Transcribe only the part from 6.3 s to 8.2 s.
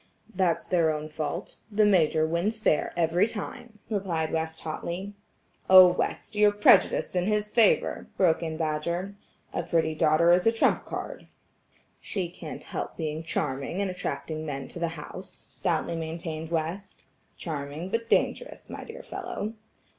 you're prejudiced in his favor,"